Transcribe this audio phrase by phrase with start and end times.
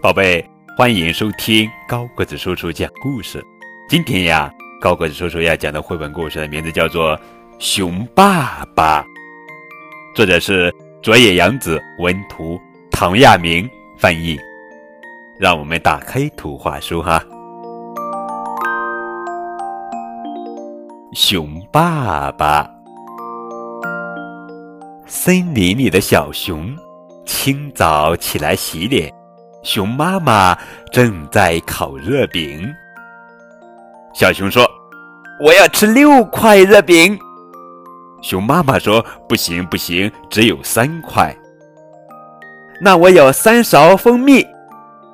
[0.00, 3.44] 宝贝，欢迎收听高个子叔叔讲故事。
[3.88, 4.48] 今天呀，
[4.80, 7.16] 高个子叔叔要讲的绘本故事的名字叫做
[7.58, 9.02] 《熊爸爸》，
[10.14, 10.72] 作者是
[11.02, 12.60] 佐野洋子，文图
[12.92, 13.68] 唐亚明
[13.98, 14.38] 翻译。
[15.36, 17.20] 让我们打开图画书哈。
[21.12, 22.70] 熊爸爸，
[25.06, 26.72] 森林里的小熊
[27.26, 29.12] 清早起来洗脸，
[29.68, 30.56] 熊妈妈
[30.90, 32.74] 正在烤热饼。
[34.14, 34.66] 小熊说
[35.44, 37.18] ：“我要吃六块热饼。”
[38.24, 41.36] 熊妈妈说：“不行不行，只有三块。”
[42.80, 44.42] 那我有三勺蜂蜜。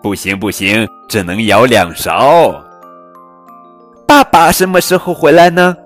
[0.00, 2.54] 不行不行，只能舀两勺。
[4.06, 5.76] 爸爸什么时候回来呢？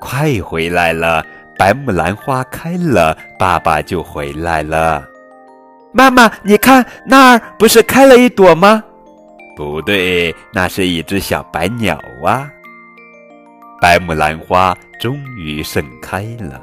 [0.00, 1.26] 快回来了，
[1.58, 5.04] 白木兰花开了，爸爸就回来了。
[5.96, 8.84] 妈妈，你看那儿不是开了一朵吗？
[9.56, 12.46] 不对，那是一只小白鸟啊。
[13.80, 16.60] 白木兰花终于盛开了，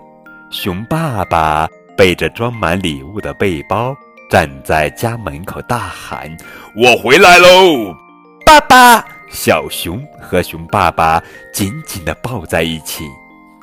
[0.52, 1.68] 熊爸爸
[1.98, 3.96] 背着装满礼物的背包，
[4.30, 6.30] 站在家门口大喊
[6.78, 7.96] ：“我回来喽，
[8.46, 9.04] 爸爸！”
[9.34, 11.20] 小熊和熊爸爸
[11.52, 13.04] 紧紧地抱在一起。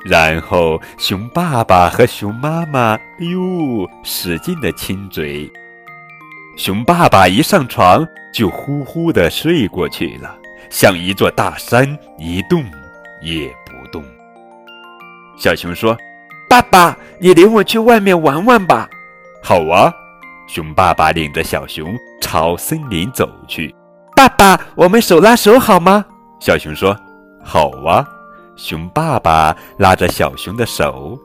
[0.03, 5.49] 然后，熊爸爸和熊妈妈，哎呦，使劲地亲嘴。
[6.57, 10.35] 熊爸爸一上床就呼呼的睡过去了，
[10.69, 12.63] 像一座大山，一动
[13.21, 14.03] 也不动。
[15.37, 15.97] 小熊说
[16.49, 18.87] ：“爸爸，你领我去外面玩玩吧。”
[19.41, 19.91] 好啊，
[20.47, 23.73] 熊爸爸领着小熊朝森林走去。
[24.15, 26.05] 爸爸，我们手拉手好吗？
[26.39, 26.95] 小熊说
[27.43, 28.05] ：“好啊。”
[28.57, 31.17] 熊爸爸拉着小熊的手，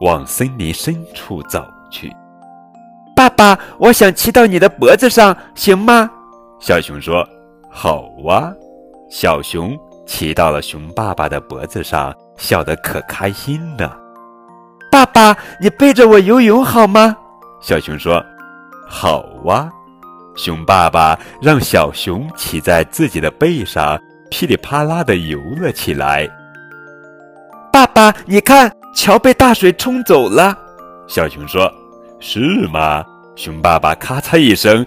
[0.00, 2.14] 往森林深处走去。
[3.38, 6.10] 爸爸，我想骑到你的脖子上，行吗？
[6.58, 7.24] 小熊说
[7.70, 8.52] ：“好啊。”
[9.08, 13.96] 小熊骑到了熊爸爸的脖子上，笑得可开心了。
[14.90, 17.16] 爸爸，你背着我游泳好吗？
[17.62, 18.20] 小熊说
[18.90, 19.70] ：“好啊。”
[20.36, 23.96] 熊爸爸让小熊骑在自己的背上，
[24.30, 26.28] 噼里啪啦地游了起来。
[27.72, 30.58] 爸爸，你看，桥被大水冲走了。
[31.06, 31.72] 小熊说
[32.18, 32.40] ：“是
[32.72, 33.04] 吗？”
[33.38, 34.84] 熊爸爸咔嚓一声，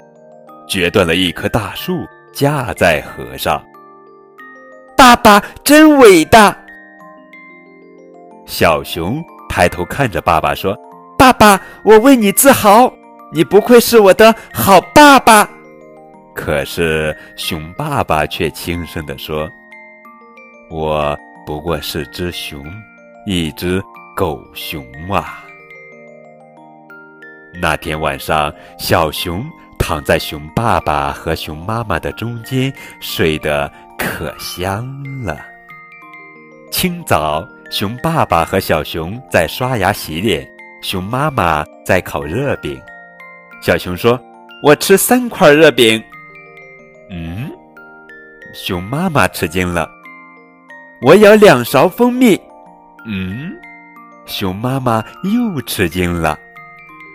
[0.67, 3.63] 决断了一棵大树，架在河上。
[4.97, 6.53] 爸爸真伟大。
[8.45, 10.77] 小熊抬头看着爸爸说
[11.17, 12.91] ：“爸爸，我为你自豪，
[13.31, 15.49] 你不愧是我的好爸爸。”
[16.35, 19.49] 可是熊爸爸却轻声地说
[20.69, 22.61] ：“我。”不过是只熊，
[23.25, 23.81] 一只
[24.15, 25.43] 狗熊啊！
[27.61, 29.45] 那天晚上，小熊
[29.77, 34.83] 躺在熊爸爸和熊妈妈的中间，睡得可香
[35.23, 35.37] 了。
[36.71, 40.43] 清早，熊爸爸和小熊在刷牙洗脸，
[40.81, 42.81] 熊妈妈在烤热饼。
[43.61, 44.19] 小熊说
[44.63, 46.03] ：“我吃三块热饼。”
[47.11, 47.51] 嗯，
[48.55, 49.87] 熊妈妈吃惊了。
[51.03, 52.41] 我舀两勺蜂蜜，
[53.05, 53.51] 嗯，
[54.25, 56.35] 熊妈妈又吃惊了。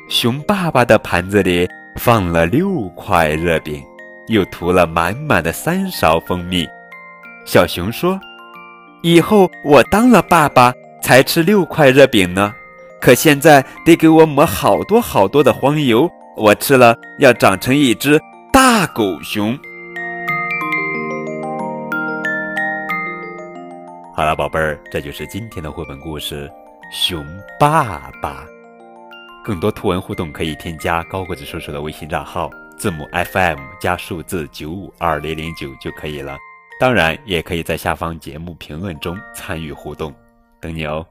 [0.08, 3.82] 熊爸爸的盘子里放了六块热饼，
[4.28, 6.64] 又涂了满满的三勺蜂蜜。
[7.44, 8.20] 小熊说
[9.02, 10.72] ：“以后我当了爸爸
[11.02, 12.54] 才吃六块热饼呢，
[13.00, 18.20] 可现在得给我抹好多好多的黄油，我吃了要长成一只
[18.52, 19.58] 大狗熊。”
[24.14, 26.48] 好了，宝贝儿，这就是今天的绘本故事
[26.92, 27.26] 《熊
[27.58, 28.46] 爸爸》。
[29.46, 36.36] 更多图文互动可以添加高个子叔叔的微信账号，字母 FM 加数字九五二零零九就可以了。
[36.80, 40.12] 当然，也可以在下方节目评论中参与互动，
[40.60, 41.06] 等你哦。